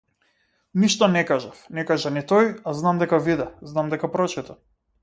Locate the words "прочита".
4.19-4.61